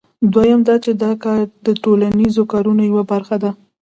دویم 0.33 0.61
دا 0.67 0.75
چې 0.83 0.91
دا 1.03 1.11
کار 1.23 1.41
د 1.65 1.67
ټولنیزو 1.83 2.43
کارونو 2.51 2.81
یوه 2.89 3.03
برخه 3.11 3.35
ده 3.43 3.51